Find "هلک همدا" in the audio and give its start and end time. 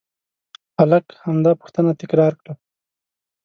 0.79-1.51